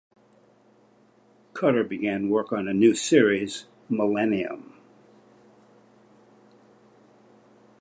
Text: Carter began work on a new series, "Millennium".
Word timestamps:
Carter 1.53 1.83
began 1.83 2.29
work 2.31 2.51
on 2.51 2.67
a 2.67 2.73
new 2.73 2.95
series, 2.95 3.67
"Millennium". 3.87 4.73